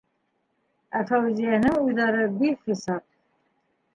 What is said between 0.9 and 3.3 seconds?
Ә Фәүзиәнең уйҙары бихисап.